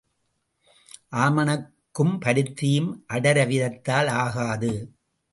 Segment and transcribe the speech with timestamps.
[1.15, 4.71] ஆமணக்கும் பருத்தியும் அடர விதைத்தல் ஆகாது.